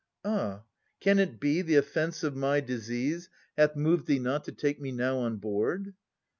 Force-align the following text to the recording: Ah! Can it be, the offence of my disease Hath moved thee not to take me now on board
Ah! 0.25 0.63
Can 0.99 1.19
it 1.19 1.39
be, 1.39 1.61
the 1.61 1.75
offence 1.75 2.23
of 2.23 2.35
my 2.35 2.59
disease 2.59 3.29
Hath 3.55 3.75
moved 3.75 4.07
thee 4.07 4.17
not 4.17 4.43
to 4.45 4.51
take 4.51 4.81
me 4.81 4.91
now 4.91 5.19
on 5.19 5.37
board 5.37 5.93